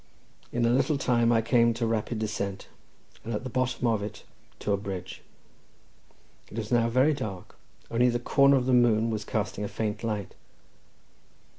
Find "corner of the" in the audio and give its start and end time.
8.17-8.73